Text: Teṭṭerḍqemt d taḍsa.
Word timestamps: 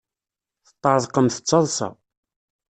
Teṭṭerḍqemt 0.65 1.37
d 1.43 1.45
taḍsa. 1.49 1.89